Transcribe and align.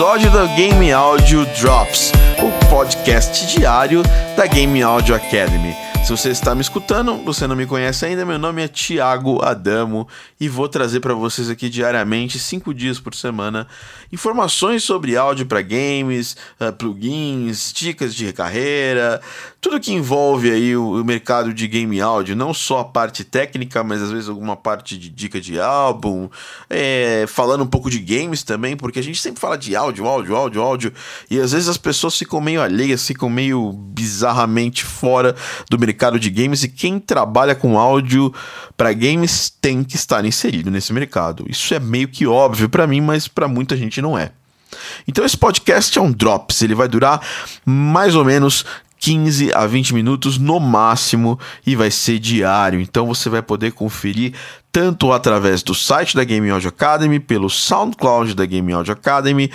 episódio 0.00 0.30
da 0.30 0.46
Game 0.46 0.90
Audio 0.94 1.44
Drops, 1.44 2.10
o 2.38 2.68
podcast 2.70 3.46
diário 3.54 4.02
da 4.34 4.46
Game 4.46 4.82
Audio 4.82 5.14
Academy. 5.14 5.76
Se 6.02 6.16
você 6.16 6.30
está 6.30 6.56
me 6.56 6.60
escutando, 6.60 7.18
você 7.18 7.46
não 7.46 7.54
me 7.54 7.66
conhece 7.66 8.04
ainda, 8.04 8.24
meu 8.24 8.38
nome 8.38 8.62
é 8.62 8.66
Thiago 8.66 9.44
Adamo 9.44 10.08
e 10.40 10.48
vou 10.48 10.68
trazer 10.68 10.98
para 10.98 11.14
vocês 11.14 11.48
aqui 11.48 11.68
diariamente, 11.68 12.36
cinco 12.36 12.74
dias 12.74 12.98
por 12.98 13.14
semana, 13.14 13.68
informações 14.10 14.82
sobre 14.82 15.16
áudio 15.16 15.46
para 15.46 15.62
games, 15.62 16.36
uh, 16.58 16.72
plugins, 16.72 17.72
dicas 17.72 18.12
de 18.12 18.32
carreira, 18.32 19.20
tudo 19.60 19.78
que 19.78 19.92
envolve 19.92 20.50
aí 20.50 20.74
o, 20.74 21.00
o, 21.00 21.04
mercado 21.04 21.54
de 21.54 21.68
game 21.68 22.00
áudio, 22.00 22.34
não 22.34 22.52
só 22.52 22.80
a 22.80 22.84
parte 22.84 23.22
técnica, 23.22 23.84
mas 23.84 24.02
às 24.02 24.10
vezes 24.10 24.28
alguma 24.28 24.56
parte 24.56 24.98
de 24.98 25.10
dica 25.10 25.40
de 25.40 25.60
álbum, 25.60 26.28
é, 26.68 27.24
falando 27.28 27.62
um 27.62 27.68
pouco 27.68 27.88
de 27.88 28.00
games 28.00 28.42
também, 28.42 28.76
porque 28.76 28.98
a 28.98 29.02
gente 29.02 29.20
sempre 29.20 29.40
fala 29.40 29.56
de 29.56 29.76
áudio, 29.76 30.06
áudio, 30.06 30.34
áudio, 30.34 30.62
áudio, 30.62 30.92
e 31.30 31.38
às 31.38 31.52
vezes 31.52 31.68
as 31.68 31.76
pessoas 31.76 32.16
ficam 32.16 32.40
meio 32.40 32.60
alheias, 32.60 33.06
ficam 33.06 33.30
meio 33.30 33.72
bizarramente 33.72 34.82
fora 34.82 35.36
do 35.68 35.78
mercado 35.78 35.89
mercado 35.90 36.18
de 36.20 36.30
games 36.30 36.62
e 36.62 36.68
quem 36.68 37.00
trabalha 37.00 37.54
com 37.54 37.78
áudio 37.78 38.32
para 38.76 38.92
games 38.92 39.52
tem 39.60 39.82
que 39.82 39.96
estar 39.96 40.24
inserido 40.24 40.70
nesse 40.70 40.92
mercado. 40.92 41.44
Isso 41.48 41.74
é 41.74 41.80
meio 41.80 42.08
que 42.08 42.26
óbvio 42.26 42.68
para 42.68 42.86
mim, 42.86 43.00
mas 43.00 43.26
para 43.26 43.48
muita 43.48 43.76
gente 43.76 44.00
não 44.00 44.16
é. 44.16 44.30
Então 45.06 45.24
esse 45.24 45.36
podcast 45.36 45.98
é 45.98 46.00
um 46.00 46.12
drops, 46.12 46.62
ele 46.62 46.76
vai 46.76 46.86
durar 46.86 47.20
mais 47.66 48.14
ou 48.14 48.24
menos 48.24 48.64
15 49.00 49.52
a 49.52 49.66
20 49.66 49.94
minutos 49.94 50.38
no 50.38 50.60
máximo 50.60 51.38
e 51.66 51.74
vai 51.74 51.90
ser 51.90 52.20
diário. 52.20 52.80
Então 52.80 53.06
você 53.06 53.28
vai 53.28 53.42
poder 53.42 53.72
conferir 53.72 54.34
tanto 54.70 55.12
através 55.12 55.64
do 55.64 55.74
site 55.74 56.14
da 56.14 56.22
Game 56.22 56.48
Audio 56.48 56.68
Academy, 56.68 57.18
pelo 57.18 57.50
SoundCloud 57.50 58.34
da 58.34 58.46
Game 58.46 58.72
Audio 58.72 58.92
Academy, 58.92 59.50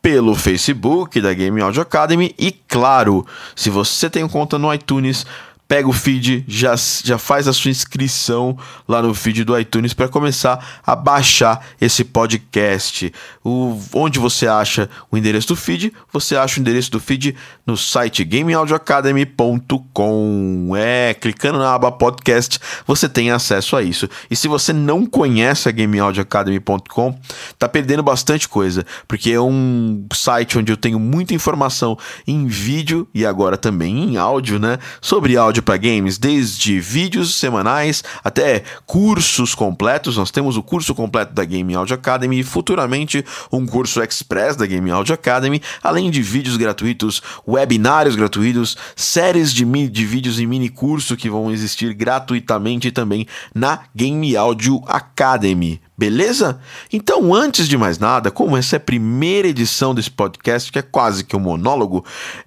pelo 0.00 0.34
Facebook 0.34 1.20
da 1.20 1.34
Game 1.34 1.60
Audio 1.60 1.82
Academy 1.82 2.34
e 2.38 2.52
claro, 2.52 3.26
se 3.54 3.68
você 3.68 4.08
tem 4.08 4.26
conta 4.28 4.58
no 4.58 4.72
iTunes, 4.72 5.26
pega 5.70 5.88
o 5.88 5.92
feed, 5.92 6.44
já, 6.48 6.74
já 7.04 7.16
faz 7.16 7.46
a 7.46 7.52
sua 7.52 7.70
inscrição 7.70 8.58
lá 8.88 9.00
no 9.00 9.14
feed 9.14 9.44
do 9.44 9.56
iTunes 9.56 9.94
para 9.94 10.08
começar 10.08 10.80
a 10.84 10.96
baixar 10.96 11.64
esse 11.80 12.02
podcast. 12.02 13.12
O, 13.44 13.80
onde 13.94 14.18
você 14.18 14.48
acha 14.48 14.90
o 15.12 15.16
endereço 15.16 15.46
do 15.46 15.54
feed? 15.54 15.92
Você 16.12 16.34
acha 16.34 16.58
o 16.58 16.60
endereço 16.60 16.90
do 16.90 16.98
feed 16.98 17.36
no 17.64 17.76
site 17.76 18.24
gameaudioacademy.com. 18.24 20.72
É, 20.76 21.14
clicando 21.14 21.60
na 21.60 21.72
aba 21.72 21.92
podcast, 21.92 22.58
você 22.84 23.08
tem 23.08 23.30
acesso 23.30 23.76
a 23.76 23.82
isso. 23.82 24.08
E 24.28 24.34
se 24.34 24.48
você 24.48 24.72
não 24.72 25.06
conhece 25.06 25.68
a 25.68 25.72
gameaudioacademy.com, 25.72 27.16
tá 27.56 27.68
perdendo 27.68 28.02
bastante 28.02 28.48
coisa, 28.48 28.84
porque 29.06 29.30
é 29.30 29.40
um 29.40 30.04
site 30.12 30.58
onde 30.58 30.72
eu 30.72 30.76
tenho 30.76 30.98
muita 30.98 31.32
informação 31.32 31.96
em 32.26 32.48
vídeo 32.48 33.06
e 33.14 33.24
agora 33.24 33.56
também 33.56 34.02
em 34.02 34.16
áudio, 34.16 34.58
né, 34.58 34.76
sobre 35.00 35.36
áudio 35.36 35.59
para 35.62 35.76
games, 35.76 36.18
desde 36.18 36.80
vídeos 36.80 37.34
semanais 37.34 38.02
até 38.22 38.62
cursos 38.86 39.54
completos. 39.54 40.16
Nós 40.16 40.30
temos 40.30 40.56
o 40.56 40.62
curso 40.62 40.94
completo 40.94 41.32
da 41.32 41.44
Game 41.44 41.74
Audio 41.74 41.94
Academy 41.94 42.40
e 42.40 42.44
futuramente 42.44 43.24
um 43.52 43.66
curso 43.66 44.02
express 44.02 44.56
da 44.56 44.66
Game 44.66 44.90
Audio 44.90 45.14
Academy, 45.14 45.62
além 45.82 46.10
de 46.10 46.22
vídeos 46.22 46.56
gratuitos, 46.56 47.22
webinários 47.46 48.16
gratuitos, 48.16 48.76
séries 48.96 49.52
de, 49.52 49.64
de 49.88 50.06
vídeos 50.06 50.40
e 50.40 50.46
mini 50.46 50.68
curso 50.68 51.16
que 51.16 51.30
vão 51.30 51.50
existir 51.50 51.94
gratuitamente 51.94 52.90
também 52.90 53.26
na 53.54 53.80
Game 53.94 54.36
Audio 54.36 54.82
Academy. 54.86 55.80
Beleza? 56.00 56.58
Então, 56.90 57.34
antes 57.34 57.68
de 57.68 57.76
mais 57.76 57.98
nada, 57.98 58.30
como 58.30 58.56
essa 58.56 58.76
é 58.76 58.78
a 58.78 58.80
primeira 58.80 59.48
edição 59.48 59.94
desse 59.94 60.10
podcast, 60.10 60.72
que 60.72 60.78
é 60.78 60.82
quase 60.82 61.24
que 61.24 61.36
um 61.36 61.40
monólogo, 61.40 62.02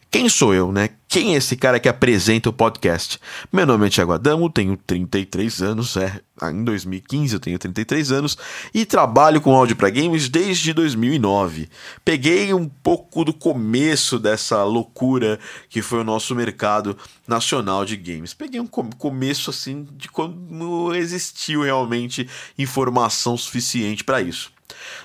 quem 0.09 0.27
sou 0.27 0.55
eu, 0.55 0.71
né? 0.71 0.89
Quem 1.07 1.35
é 1.35 1.37
esse 1.37 1.55
cara 1.55 1.79
que 1.79 1.87
apresenta 1.87 2.49
o 2.49 2.53
podcast? 2.53 3.19
Meu 3.51 3.67
nome 3.67 3.85
é 3.85 3.89
Thiago 3.91 4.13
Adamo, 4.13 4.49
tenho 4.49 4.75
33 4.75 5.61
anos, 5.61 5.95
é, 5.95 6.21
em 6.51 6.63
2015 6.63 7.35
eu 7.35 7.39
tenho 7.39 7.59
33 7.59 8.11
anos 8.11 8.35
e 8.73 8.83
trabalho 8.85 9.39
com 9.39 9.55
áudio 9.55 9.75
para 9.75 9.91
games 9.91 10.27
desde 10.27 10.73
2009. 10.73 11.69
Peguei 12.03 12.51
um 12.53 12.67
pouco 12.67 13.23
do 13.23 13.31
começo 13.31 14.17
dessa 14.17 14.63
loucura 14.63 15.39
que 15.69 15.83
foi 15.83 15.99
o 15.99 16.03
nosso 16.03 16.33
mercado 16.33 16.97
nacional 17.27 17.85
de 17.85 17.95
games. 17.95 18.33
Peguei 18.33 18.59
um 18.59 18.67
começo 18.67 19.51
assim 19.51 19.87
de 19.91 20.09
quando 20.09 20.95
existiu 20.95 21.61
realmente 21.61 22.27
informação 22.57 23.37
suficiente 23.43 24.03
para 24.03 24.21
isso. 24.21 24.51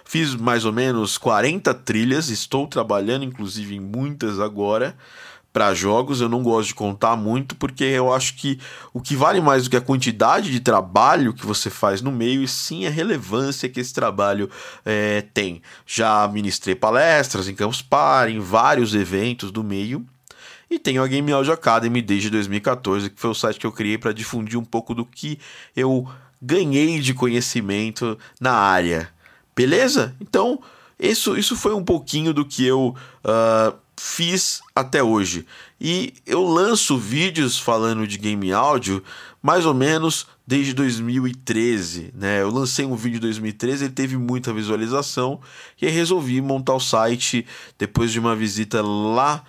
Fiz 0.04 0.34
mais 0.34 0.64
ou 0.64 0.72
menos 0.72 1.18
40 1.18 1.72
trilhas, 1.74 2.30
estou 2.30 2.66
trabalhando 2.66 3.24
inclusive 3.24 3.74
em 3.74 3.80
muitas 3.80 4.40
agora 4.40 4.96
para 5.52 5.74
jogos. 5.74 6.20
Eu 6.20 6.28
não 6.28 6.42
gosto 6.42 6.68
de 6.68 6.74
contar 6.74 7.16
muito 7.16 7.56
porque 7.56 7.84
eu 7.84 8.12
acho 8.12 8.34
que 8.34 8.60
o 8.92 9.00
que 9.00 9.16
vale 9.16 9.40
mais 9.40 9.64
do 9.64 9.70
que 9.70 9.76
a 9.76 9.80
quantidade 9.80 10.50
de 10.50 10.60
trabalho 10.60 11.34
que 11.34 11.46
você 11.46 11.70
faz 11.70 12.00
no 12.00 12.12
meio, 12.12 12.42
e 12.42 12.48
sim 12.48 12.86
a 12.86 12.90
relevância 12.90 13.68
que 13.68 13.80
esse 13.80 13.92
trabalho 13.92 14.48
é, 14.84 15.22
tem. 15.34 15.62
Já 15.86 16.28
ministrei 16.28 16.74
palestras 16.74 17.48
em 17.48 17.54
Campus 17.54 17.82
Par, 17.82 18.28
em 18.28 18.38
vários 18.38 18.94
eventos 18.94 19.50
do 19.50 19.64
meio. 19.64 20.06
E 20.70 20.78
tenho 20.78 21.02
a 21.02 21.06
Game 21.06 21.32
Audio 21.32 21.52
Academy 21.52 22.02
desde 22.02 22.28
2014, 22.28 23.08
que 23.08 23.18
foi 23.18 23.30
o 23.30 23.34
site 23.34 23.58
que 23.58 23.66
eu 23.66 23.72
criei 23.72 23.96
para 23.96 24.12
difundir 24.12 24.58
um 24.58 24.64
pouco 24.64 24.94
do 24.94 25.04
que 25.04 25.38
eu 25.74 26.06
ganhei 26.40 27.00
de 27.00 27.14
conhecimento 27.14 28.18
na 28.40 28.52
área. 28.52 29.08
Beleza? 29.54 30.14
Então, 30.20 30.60
isso, 30.98 31.36
isso 31.36 31.56
foi 31.56 31.74
um 31.74 31.84
pouquinho 31.84 32.32
do 32.32 32.44
que 32.44 32.64
eu 32.64 32.94
uh, 33.24 33.76
fiz 33.96 34.60
até 34.74 35.02
hoje. 35.02 35.46
E 35.80 36.14
eu 36.26 36.42
lanço 36.42 36.96
vídeos 36.96 37.58
falando 37.58 38.06
de 38.06 38.18
game 38.18 38.52
áudio 38.52 39.02
mais 39.42 39.64
ou 39.64 39.74
menos 39.74 40.26
desde 40.46 40.72
2013, 40.74 42.12
né? 42.14 42.42
Eu 42.42 42.50
lancei 42.50 42.84
um 42.84 42.96
vídeo 42.96 43.18
em 43.18 43.20
2013, 43.20 43.84
ele 43.84 43.92
teve 43.92 44.16
muita 44.16 44.52
visualização 44.52 45.40
e 45.80 45.86
aí 45.86 45.92
resolvi 45.92 46.40
montar 46.40 46.74
o 46.74 46.80
site 46.80 47.46
depois 47.78 48.10
de 48.10 48.18
uma 48.18 48.34
visita 48.34 48.82
lá 48.82 49.44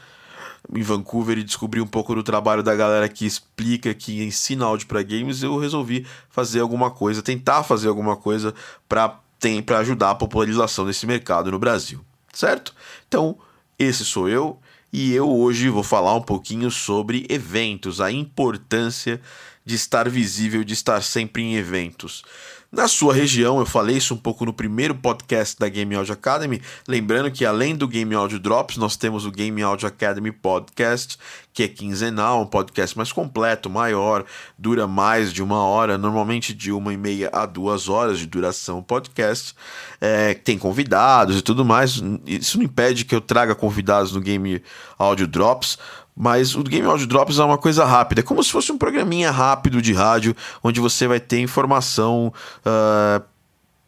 em 0.75 0.81
Vancouver 0.81 1.37
e 1.37 1.43
descobri 1.43 1.81
um 1.81 1.87
pouco 1.87 2.13
do 2.13 2.23
trabalho 2.23 2.61
da 2.61 2.75
galera 2.75 3.09
que 3.09 3.25
explica, 3.25 3.93
que 3.93 4.23
ensina 4.23 4.65
áudio 4.65 4.87
para 4.87 5.01
games, 5.01 5.41
eu 5.41 5.57
resolvi 5.57 6.05
fazer 6.29 6.59
alguma 6.59 6.91
coisa, 6.91 7.21
tentar 7.21 7.63
fazer 7.63 7.87
alguma 7.87 8.15
coisa 8.15 8.53
para 8.87 9.19
para 9.65 9.79
ajudar 9.79 10.09
a 10.09 10.15
popularização 10.15 10.85
desse 10.85 11.07
mercado 11.07 11.49
no 11.49 11.57
Brasil, 11.57 12.01
certo? 12.33 12.75
Então, 13.07 13.37
esse 13.77 14.03
sou 14.03 14.27
eu 14.27 14.59
e 14.91 15.13
eu 15.13 15.29
hoje 15.29 15.69
vou 15.69 15.81
falar 15.81 16.13
um 16.13 16.21
pouquinho 16.21 16.69
sobre 16.69 17.25
eventos, 17.29 18.01
a 18.01 18.11
importância 18.11 19.21
de 19.65 19.75
estar 19.75 20.09
visível, 20.09 20.61
de 20.63 20.73
estar 20.73 21.01
sempre 21.01 21.41
em 21.41 21.55
eventos. 21.55 22.23
Na 22.71 22.87
sua 22.87 23.15
região, 23.15 23.57
eu 23.57 23.65
falei 23.65 23.97
isso 23.97 24.13
um 24.13 24.17
pouco 24.17 24.45
no 24.45 24.53
primeiro 24.53 24.93
podcast 24.93 25.57
da 25.57 25.67
Game 25.67 25.95
Audio 25.95 26.13
Academy. 26.13 26.61
Lembrando 26.87 27.31
que 27.31 27.43
além 27.43 27.75
do 27.75 27.87
Game 27.87 28.13
Audio 28.13 28.39
Drops, 28.39 28.77
nós 28.77 28.95
temos 28.95 29.25
o 29.25 29.31
Game 29.31 29.59
Audio 29.63 29.87
Academy 29.87 30.31
Podcast, 30.31 31.17
que 31.51 31.63
é 31.63 31.67
quinzenal, 31.67 32.43
um 32.43 32.45
podcast 32.45 32.95
mais 32.95 33.11
completo, 33.11 33.71
maior, 33.71 34.23
dura 34.55 34.85
mais 34.85 35.33
de 35.33 35.41
uma 35.41 35.63
hora, 35.63 35.97
normalmente 35.97 36.53
de 36.53 36.71
uma 36.71 36.93
e 36.93 36.97
meia 36.97 37.31
a 37.33 37.47
duas 37.47 37.89
horas 37.89 38.19
de 38.19 38.27
duração 38.27 38.83
podcast. 38.83 39.55
É, 39.99 40.35
tem 40.35 40.55
convidados 40.55 41.39
e 41.39 41.41
tudo 41.41 41.65
mais. 41.65 41.99
Isso 42.27 42.59
não 42.59 42.65
impede 42.65 43.03
que 43.03 43.15
eu 43.15 43.21
traga 43.21 43.55
convidados 43.55 44.11
no 44.11 44.21
Game 44.21 44.61
Audio 44.95 45.25
Drops, 45.25 45.79
mas 46.21 46.53
o 46.53 46.61
Game 46.63 46.85
Audio 46.85 47.07
Drops 47.07 47.39
é 47.39 47.43
uma 47.45 47.57
coisa 47.57 47.85
rápida, 47.85 48.19
é 48.19 48.23
como 48.23 48.43
se 48.43 48.51
fosse 48.51 48.73
um 48.73 48.77
programinha 48.77 49.31
rápido 49.31 49.81
de 49.81 49.93
rádio, 49.93 50.35
onde 50.61 50.81
você 50.81 51.07
vai 51.07 51.17
ter 51.17 51.39
informação 51.39 52.33
uh, 52.65 53.23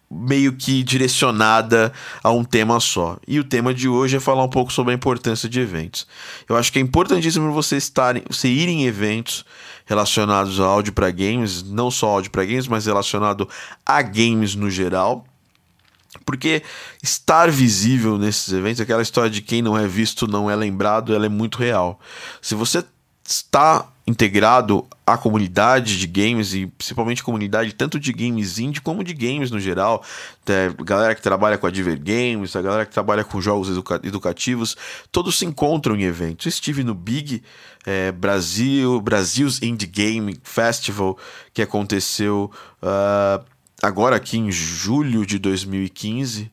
meio 0.10 0.54
que 0.54 0.82
direcionada 0.82 1.92
a 2.24 2.32
um 2.32 2.46
tema 2.46 2.80
só. 2.80 3.18
E 3.28 3.38
o 3.38 3.44
tema 3.44 3.74
de 3.74 3.90
hoje 3.90 4.16
é 4.16 4.20
falar 4.22 4.46
um 4.46 4.50
pouco 4.50 4.72
sobre 4.72 4.94
a 4.94 4.96
importância 4.96 5.50
de 5.50 5.60
eventos. 5.60 6.08
Eu 6.48 6.56
acho 6.56 6.72
que 6.72 6.80
é 6.80 6.82
importantíssimo 6.82 7.52
você 7.52 7.76
estar, 7.76 8.16
você 8.30 8.48
ir 8.48 8.70
em 8.70 8.86
eventos 8.86 9.44
relacionados 9.86 10.58
a 10.62 10.64
áudio 10.64 10.94
para 10.94 11.12
games, 11.12 11.62
não 11.64 11.92
só 11.92 12.08
áudio 12.08 12.32
para 12.32 12.46
games, 12.46 12.66
mas 12.66 12.86
relacionado 12.86 13.48
a 13.86 14.02
games 14.02 14.56
no 14.56 14.70
geral. 14.70 15.26
Porque 16.32 16.64
estar 17.04 17.52
visível 17.52 18.18
nesses 18.18 18.54
eventos, 18.54 18.80
aquela 18.80 19.02
história 19.02 19.30
de 19.30 19.42
quem 19.42 19.62
não 19.62 19.78
é 19.78 19.86
visto 19.86 20.26
não 20.28 20.50
é 20.50 20.56
lembrado, 20.56 21.14
ela 21.14 21.26
é 21.26 21.30
muito 21.30 21.58
real. 21.58 22.00
Se 22.42 22.56
você 22.56 22.86
está 23.28 23.92
integrado 24.08 24.88
à 25.06 25.18
comunidade 25.18 26.00
de 26.00 26.08
games 26.08 26.54
e 26.54 26.68
principalmente 26.68 27.22
comunidade 27.22 27.74
tanto 27.74 28.00
de 28.00 28.14
games 28.14 28.60
indie 28.60 28.82
como 28.82 29.04
de 29.04 29.14
games 29.14 29.52
no 29.52 29.60
geral, 29.60 30.04
é, 30.48 30.72
a 30.76 30.84
galera 30.84 31.16
que 31.16 31.22
trabalha 31.22 31.58
com 31.58 31.68
a 31.68 31.72
Diver 31.72 32.00
Games, 32.00 32.56
a 32.56 32.62
galera 32.62 32.86
que 32.86 32.94
trabalha 32.94 33.26
com 33.26 33.42
jogos 33.42 33.70
educa 33.70 34.00
educativos, 34.04 34.78
todos 35.12 35.38
se 35.38 35.46
encontram 35.46 35.98
em 35.98 36.04
eventos. 36.04 36.46
Estive 36.46 36.82
no 36.82 36.96
Big 36.96 37.44
é, 37.86 38.12
Brasil, 38.14 39.02
Brasil's 39.02 39.62
Indie 39.62 39.88
Game 39.88 40.38
Festival 40.44 41.18
que 41.54 41.62
aconteceu 41.62 42.50
uh, 42.82 43.44
agora 43.82 44.16
aqui 44.16 44.38
em 44.38 44.52
julho 44.52 45.26
de 45.26 45.40
2015 45.40 46.52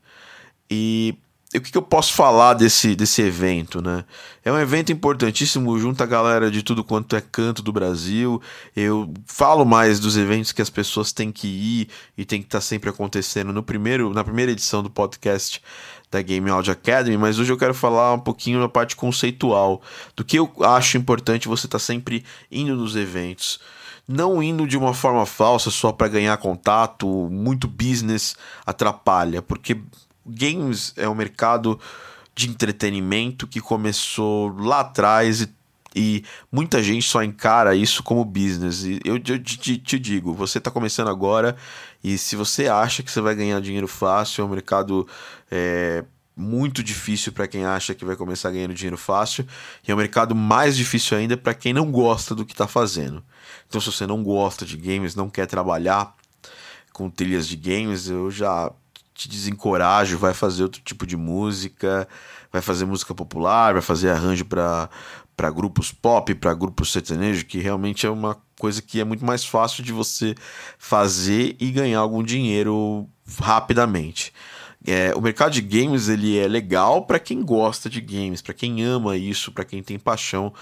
e 0.71 1.15
o 1.55 1.61
que, 1.63 1.73
que, 1.73 1.79
eu 1.79 1.83
posso 1.83 2.13
falar 2.13 2.53
desse, 2.53 2.95
desse 2.95 3.23
evento, 3.23 3.81
né? 3.81 4.05
É 4.45 4.53
um 4.53 4.59
evento 4.59 4.93
importantíssimo, 4.93 5.79
junta 5.79 6.05
a 6.05 6.07
galera 6.07 6.51
de 6.51 6.63
tudo 6.63 6.85
quanto 6.85 7.17
é 7.17 7.23
canto 7.23 7.63
do 7.63 7.73
Brasil. 7.73 8.41
Eu 8.77 9.11
falo 9.25 9.65
mais 9.65 9.99
dos 9.99 10.19
eventos 10.19 10.53
que 10.53 10.61
as 10.61 10.69
pessoas 10.69 11.11
têm 11.11 11.33
que 11.33 11.49
ir 11.49 11.89
e 12.19 12.25
tem 12.27 12.41
que 12.43 12.49
estar 12.49 12.59
tá 12.59 12.63
sempre 12.63 12.91
acontecendo 12.91 13.51
no 13.51 13.63
primeiro, 13.63 14.13
na 14.13 14.23
primeira 14.23 14.53
edição 14.53 14.83
do 14.83 14.91
podcast 14.91 15.63
da 16.11 16.21
Game 16.21 16.49
Audio 16.51 16.73
Academy, 16.73 17.17
mas 17.17 17.39
hoje 17.39 17.53
eu 17.53 17.59
quero 17.59 17.75
falar 17.75 18.13
um 18.15 18.21
pouquinho 18.21 18.61
da 18.61 18.69
parte 18.69 18.97
conceitual, 18.97 19.81
do 20.17 20.25
que 20.25 20.39
eu 20.39 20.53
acho 20.61 20.97
importante 20.99 21.49
você 21.49 21.67
estar 21.67 21.79
tá 21.79 21.85
sempre 21.85 22.25
indo 22.51 22.75
nos 22.75 22.95
eventos. 22.95 23.59
Não 24.09 24.43
indo 24.43 24.67
de 24.67 24.79
uma 24.79 24.95
forma 24.95 25.27
falsa 25.27 25.71
só 25.71 25.93
para 25.93 26.09
ganhar 26.09 26.37
contato, 26.39 27.07
muito 27.31 27.69
business 27.69 28.35
atrapalha, 28.65 29.43
porque 29.43 29.79
games 30.27 30.95
é 30.97 31.07
um 31.07 31.15
mercado 31.15 31.79
de 32.35 32.49
entretenimento 32.49 33.47
que 33.47 33.61
começou 33.61 34.57
lá 34.59 34.81
atrás 34.81 35.43
e, 35.43 35.49
e 35.95 36.25
muita 36.51 36.83
gente 36.83 37.07
só 37.07 37.23
encara 37.23 37.75
isso 37.75 38.03
como 38.03 38.25
business. 38.25 38.85
E 38.85 39.01
eu, 39.05 39.17
eu 39.17 39.43
te, 39.43 39.77
te, 39.77 39.99
digo, 39.99 40.33
você 40.33 40.59
está 40.59 40.71
começando 40.71 41.09
agora 41.09 41.57
e 42.03 42.17
se 42.17 42.37
você 42.37 42.69
acha 42.69 43.03
que 43.03 43.11
você 43.11 43.21
vai 43.21 43.35
ganhar 43.35 43.61
dinheiro 43.61 43.89
fácil, 43.89 44.43
é 44.43 44.45
um 44.45 44.51
mercado 44.51 45.07
é, 45.51 46.05
muito 46.39 46.83
difícil 46.83 47.33
para 47.33 47.49
quem 47.49 47.65
acha 47.65 47.95
que 47.95 48.05
vai 48.05 48.15
começar 48.15 48.51
ganhando 48.51 48.73
dinheiro 48.73 48.97
fácil 48.97 49.45
e 49.87 49.91
é 49.91 49.95
um 49.95 49.99
mercado 49.99 50.35
mais 50.35 50.77
difícil 50.77 51.19
ainda 51.19 51.37
para 51.37 51.53
quem 51.53 51.73
não 51.73 51.91
gosta 51.91 52.35
do 52.35 52.45
que 52.45 52.53
está 52.53 52.69
fazendo. 52.69 53.23
Então, 53.67 53.81
se 53.81 53.91
você 53.91 54.07
não 54.07 54.23
gosta 54.23 54.65
de 54.65 54.77
games, 54.77 55.15
não 55.15 55.29
quer 55.29 55.47
trabalhar 55.47 56.15
com 56.93 57.11
trilhas 57.11 57.49
de 57.49 57.57
games, 57.57 58.09
eu 58.09 58.31
já 58.31 58.71
te 59.15 59.29
desencorajo, 59.29 60.17
vai 60.17 60.33
fazer 60.33 60.63
outro 60.63 60.81
tipo 60.81 61.05
de 61.05 61.17
música, 61.17 62.09
vai 62.53 62.63
fazer 62.63 62.85
música 62.85 63.13
popular, 63.15 63.73
vai 63.73 63.83
fazer 63.83 64.11
arranjo 64.11 64.45
para 64.45 64.89
para 65.37 65.51
grupos 65.53 65.93
pop, 65.93 66.35
para 66.35 66.53
grupos 66.53 66.91
sertanejo, 66.91 67.47
que 67.47 67.59
realmente 67.59 68.05
é 68.05 68.11
uma 68.11 68.37
coisa 68.59 68.83
que 68.83 69.01
é 69.01 69.05
muito 69.05 69.25
mais 69.25 69.45
fácil 69.45 69.85
de 69.85 69.93
você 69.93 70.35
fazer 70.77 71.57
e 71.61 71.71
ganhar 71.71 72.01
algum 72.01 72.25
dinheiro 72.25 73.09
rapidamente. 73.41 74.33
É, 74.87 75.13
o 75.17 75.21
mercado 75.21 75.53
de 75.53 75.61
games 75.61 76.09
ele 76.09 76.39
é 76.39 76.47
legal 76.47 77.05
para 77.05 77.19
quem 77.19 77.43
gosta 77.43 77.91
de 77.91 78.01
games, 78.01 78.41
para 78.41 78.55
quem 78.55 78.85
ama 78.85 79.17
isso, 79.17 79.51
para 79.51 79.65
quem 79.65 79.83
tem 79.83 79.99
paixão 79.99 80.55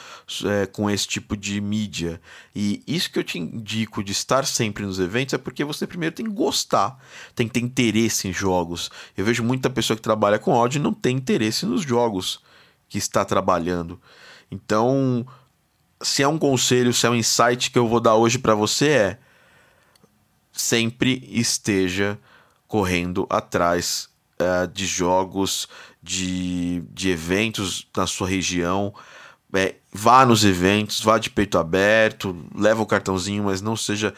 é, 0.45 0.67
com 0.67 0.89
esse 0.89 1.07
tipo 1.07 1.37
de 1.37 1.61
mídia. 1.61 2.21
E 2.55 2.83
isso 2.87 3.11
que 3.11 3.19
eu 3.19 3.25
te 3.25 3.39
indico 3.39 4.03
de 4.03 4.13
estar 4.13 4.47
sempre 4.47 4.87
nos 4.87 4.99
eventos 4.99 5.35
é 5.35 5.39
porque 5.39 5.65
você 5.65 5.87
primeiro 5.87 6.15
tem 6.15 6.25
que 6.25 6.33
gostar, 6.33 6.99
tem 7.35 7.47
que 7.47 7.55
ter 7.55 7.61
interesse 7.61 8.27
em 8.27 8.33
jogos. 8.33 8.91
Eu 9.17 9.25
vejo 9.25 9.45
muita 9.45 9.69
pessoa 9.69 9.97
que 9.97 10.03
trabalha 10.03 10.39
com 10.39 10.53
áudio 10.55 10.79
e 10.79 10.83
não 10.83 10.95
tem 10.95 11.17
interesse 11.17 11.67
nos 11.67 11.83
jogos 11.83 12.41
que 12.89 12.97
está 12.97 13.23
trabalhando. 13.23 14.01
Então, 14.51 15.27
se 16.01 16.23
é 16.23 16.29
um 16.29 16.39
conselho, 16.39 16.93
se 16.93 17.07
é 17.07 17.11
um 17.11 17.15
insight 17.15 17.71
que 17.71 17.79
eu 17.79 17.87
vou 17.87 18.01
dar 18.01 18.15
hoje 18.15 18.39
para 18.39 18.55
você 18.55 18.89
é 18.89 19.19
sempre 20.53 21.23
esteja 21.31 22.19
correndo 22.67 23.27
atrás 23.31 24.09
uh, 24.41 24.67
de 24.69 24.87
jogos, 24.87 25.69
de, 26.03 26.83
de 26.93 27.11
eventos 27.11 27.87
na 27.97 28.07
sua 28.07 28.29
região. 28.29 28.95
É, 29.55 29.77
vá 29.93 30.27
nos 30.27 30.45
eventos, 30.45 31.01
vá 31.01 31.19
de 31.19 31.31
peito 31.31 31.57
aberto, 31.57 32.37
leva 32.55 32.83
o 32.83 32.87
cartãozinho, 32.87 33.45
mas 33.45 33.63
não 33.63 33.77
seja 33.77 34.13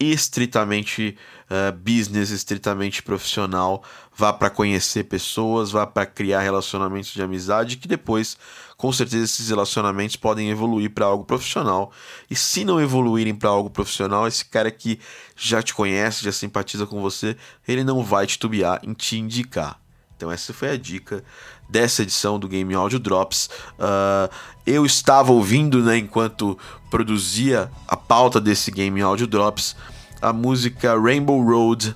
estritamente 0.00 1.16
uh, 1.50 1.72
business, 1.72 2.30
estritamente 2.30 3.02
profissional. 3.02 3.82
Vá 4.16 4.32
para 4.32 4.50
conhecer 4.50 5.04
pessoas, 5.04 5.70
vá 5.70 5.86
para 5.86 6.06
criar 6.06 6.40
relacionamentos 6.40 7.12
de 7.12 7.22
amizade 7.22 7.76
que 7.76 7.88
depois, 7.88 8.36
com 8.76 8.92
certeza, 8.92 9.24
esses 9.24 9.48
relacionamentos 9.48 10.16
podem 10.16 10.50
evoluir 10.50 10.90
para 10.90 11.06
algo 11.06 11.24
profissional. 11.24 11.92
E 12.30 12.36
se 12.36 12.64
não 12.64 12.80
evoluírem 12.80 13.34
para 13.34 13.50
algo 13.50 13.70
profissional, 13.70 14.26
esse 14.26 14.44
cara 14.44 14.70
que 14.70 14.98
já 15.36 15.62
te 15.62 15.74
conhece, 15.74 16.24
já 16.24 16.32
simpatiza 16.32 16.86
com 16.86 17.00
você, 17.00 17.36
ele 17.66 17.84
não 17.84 18.02
vai 18.02 18.26
titubear 18.26 18.80
em 18.82 18.92
te 18.92 19.18
indicar. 19.18 19.80
Então 20.16 20.32
essa 20.32 20.52
foi 20.52 20.70
a 20.70 20.76
dica 20.76 21.22
dessa 21.68 22.02
edição 22.02 22.40
do 22.40 22.48
Game 22.48 22.74
Audio 22.74 22.98
Drops. 22.98 23.48
Uh, 23.78 24.34
eu 24.66 24.84
estava 24.84 25.30
ouvindo, 25.30 25.80
né, 25.80 25.96
enquanto 25.96 26.58
produzia 26.90 27.70
a 27.86 27.96
pauta 27.96 28.40
desse 28.40 28.72
Game 28.72 29.00
Audio 29.00 29.28
Drops, 29.28 29.76
a 30.20 30.32
música 30.32 30.98
Rainbow 30.98 31.40
Road 31.42 31.94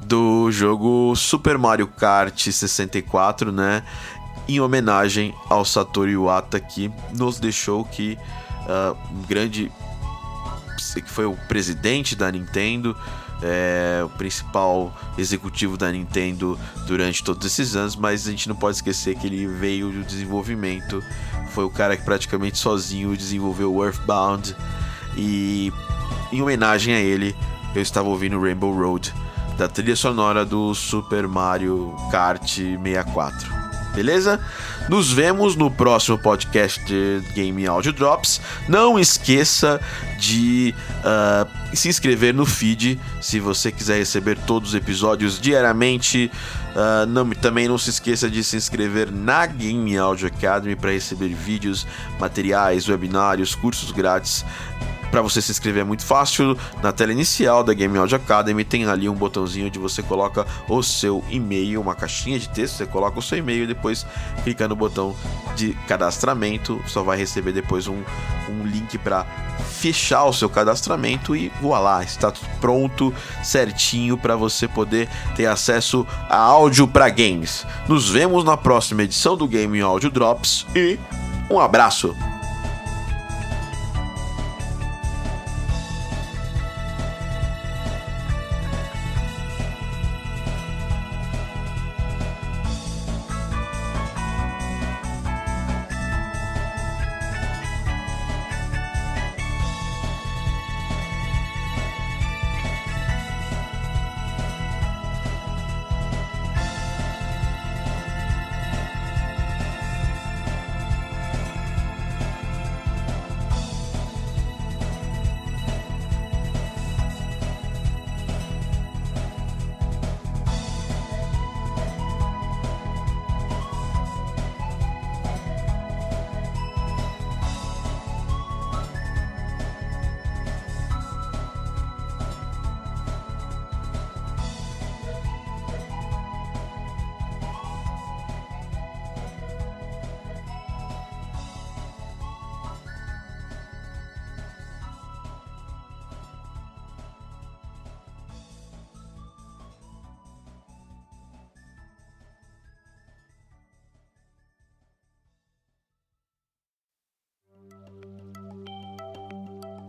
do 0.00 0.50
jogo 0.50 1.14
Super 1.14 1.58
Mario 1.58 1.86
Kart 1.86 2.50
64, 2.50 3.52
né? 3.52 3.82
Em 4.48 4.60
homenagem 4.60 5.34
ao 5.48 5.64
Satoru 5.64 6.10
Iwata 6.10 6.58
que 6.58 6.90
nos 7.12 7.38
deixou 7.38 7.84
que 7.84 8.18
uh, 8.66 8.96
um 9.12 9.22
grande 9.22 9.70
que 10.94 11.10
foi 11.10 11.26
o 11.26 11.36
presidente 11.46 12.16
da 12.16 12.32
Nintendo, 12.32 12.96
é, 13.42 14.00
o 14.04 14.08
principal 14.08 14.92
executivo 15.16 15.76
da 15.76 15.92
Nintendo 15.92 16.58
durante 16.86 17.22
todos 17.22 17.46
esses 17.46 17.76
anos, 17.76 17.94
mas 17.94 18.26
a 18.26 18.30
gente 18.30 18.48
não 18.48 18.56
pode 18.56 18.76
esquecer 18.76 19.14
que 19.16 19.26
ele 19.26 19.46
veio 19.46 19.90
do 19.90 20.02
desenvolvimento, 20.02 21.02
foi 21.50 21.64
o 21.64 21.70
cara 21.70 21.96
que 21.96 22.02
praticamente 22.02 22.58
sozinho 22.58 23.16
desenvolveu 23.16 23.74
o 23.74 23.84
Earthbound 23.84 24.56
e 25.16 25.72
em 26.32 26.40
homenagem 26.42 26.94
a 26.94 26.98
ele 26.98 27.36
eu 27.74 27.82
estava 27.82 28.08
ouvindo 28.08 28.40
Rainbow 28.40 28.72
Road 28.72 29.12
da 29.56 29.68
trilha 29.68 29.94
sonora 29.94 30.44
do 30.44 30.74
Super 30.74 31.28
Mario 31.28 31.94
Kart 32.10 32.42
64. 32.42 33.60
Beleza? 33.94 34.40
Nos 34.88 35.12
vemos 35.12 35.56
no 35.56 35.70
próximo 35.70 36.16
podcast 36.16 36.82
de 36.84 37.20
Game 37.34 37.66
Audio 37.66 37.92
Drops. 37.92 38.40
Não 38.68 38.98
esqueça 38.98 39.80
de 40.18 40.74
uh, 41.00 41.76
se 41.76 41.88
inscrever 41.88 42.32
no 42.32 42.46
feed 42.46 43.00
se 43.20 43.38
você 43.38 43.70
quiser 43.70 43.98
receber 43.98 44.38
todos 44.46 44.70
os 44.70 44.74
episódios 44.74 45.40
diariamente. 45.40 46.30
Uh, 46.70 47.06
não, 47.06 47.28
também 47.30 47.68
não 47.68 47.76
se 47.76 47.90
esqueça 47.90 48.30
de 48.30 48.42
se 48.42 48.56
inscrever 48.56 49.10
na 49.12 49.44
Game 49.44 49.96
Audio 49.98 50.28
Academy 50.28 50.76
para 50.76 50.92
receber 50.92 51.28
vídeos, 51.34 51.86
materiais, 52.18 52.88
webinários, 52.88 53.54
cursos 53.54 53.90
grátis 53.90 54.44
para 55.10 55.22
você 55.22 55.42
se 55.42 55.50
inscrever 55.50 55.82
é 55.82 55.84
muito 55.84 56.04
fácil. 56.04 56.56
Na 56.82 56.92
tela 56.92 57.12
inicial 57.12 57.64
da 57.64 57.74
Game 57.74 57.96
Audio 57.98 58.16
Academy 58.16 58.64
tem 58.64 58.84
ali 58.86 59.08
um 59.08 59.14
botãozinho 59.14 59.66
onde 59.66 59.78
você 59.78 60.02
coloca 60.02 60.46
o 60.68 60.82
seu 60.82 61.24
e-mail, 61.28 61.80
uma 61.80 61.94
caixinha 61.94 62.38
de 62.38 62.48
texto, 62.48 62.76
você 62.76 62.86
coloca 62.86 63.18
o 63.18 63.22
seu 63.22 63.38
e-mail 63.38 63.64
e 63.64 63.66
depois 63.66 64.06
clica 64.44 64.68
no 64.68 64.76
botão 64.76 65.14
de 65.56 65.74
cadastramento, 65.86 66.80
só 66.86 67.02
vai 67.02 67.18
receber 67.18 67.52
depois 67.52 67.86
um, 67.88 68.02
um 68.48 68.64
link 68.64 68.96
para 68.98 69.24
fechar 69.70 70.24
o 70.24 70.32
seu 70.32 70.48
cadastramento 70.48 71.34
e 71.34 71.50
voilá, 71.60 72.02
está 72.02 72.30
tudo 72.30 72.48
pronto, 72.60 73.14
certinho 73.42 74.16
para 74.16 74.36
você 74.36 74.68
poder 74.68 75.08
ter 75.34 75.46
acesso 75.46 76.06
a 76.28 76.36
áudio 76.36 76.86
para 76.86 77.08
games. 77.08 77.66
Nos 77.88 78.08
vemos 78.08 78.44
na 78.44 78.56
próxima 78.56 79.02
edição 79.02 79.36
do 79.36 79.48
Game 79.48 79.80
Audio 79.80 80.10
Drops 80.10 80.66
e 80.74 80.98
um 81.50 81.58
abraço. 81.58 82.14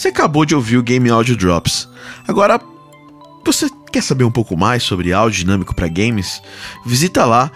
Você 0.01 0.07
acabou 0.07 0.45
de 0.45 0.55
ouvir 0.55 0.77
o 0.77 0.81
Game 0.81 1.07
Audio 1.11 1.37
Drops. 1.37 1.87
Agora, 2.27 2.59
você 3.45 3.69
quer 3.91 4.01
saber 4.01 4.23
um 4.23 4.31
pouco 4.31 4.57
mais 4.57 4.81
sobre 4.81 5.13
áudio 5.13 5.41
dinâmico 5.41 5.75
para 5.75 5.87
games? 5.87 6.41
Visita 6.83 7.23
lá 7.23 7.51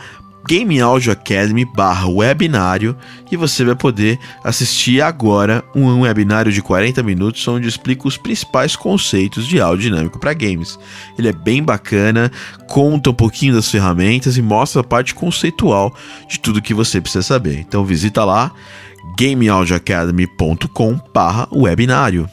Game 0.47 0.79
Audio 0.79 1.11
Academy 1.11 1.65
barra 1.65 2.07
webinário 2.07 2.95
e 3.31 3.35
você 3.35 3.63
vai 3.63 3.73
poder 3.73 4.19
assistir 4.43 5.01
agora 5.01 5.63
um 5.75 6.01
webinário 6.01 6.51
de 6.51 6.61
40 6.61 7.01
minutos 7.01 7.47
onde 7.47 7.67
explico 7.67 8.07
os 8.07 8.15
principais 8.15 8.75
conceitos 8.75 9.47
de 9.47 9.59
áudio 9.59 9.89
dinâmico 9.89 10.19
para 10.19 10.31
games. 10.31 10.77
Ele 11.17 11.29
é 11.29 11.33
bem 11.33 11.63
bacana, 11.63 12.31
conta 12.67 13.09
um 13.09 13.13
pouquinho 13.13 13.55
das 13.55 13.71
ferramentas 13.71 14.37
e 14.37 14.41
mostra 14.43 14.81
a 14.81 14.83
parte 14.83 15.15
conceitual 15.15 15.91
de 16.29 16.39
tudo 16.39 16.61
que 16.61 16.75
você 16.75 17.01
precisa 17.01 17.23
saber. 17.23 17.57
Então 17.57 17.83
visita 17.83 18.23
lá 18.23 18.51
gameaudioacademy.com 19.17 20.99
barra 21.13 21.47
webinário. 21.51 22.29